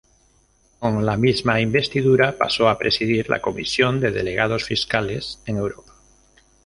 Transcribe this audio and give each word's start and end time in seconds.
Con 0.79 1.05
la 1.05 1.15
misma 1.15 1.61
investidura 1.61 2.35
pasó 2.35 2.67
a 2.69 2.79
presidir 2.79 3.29
la 3.29 3.39
Comisión 3.39 3.99
de 3.99 4.09
Delegados 4.09 4.63
Fiscales 4.63 5.39
en 5.45 5.57
Europa. 5.57 5.93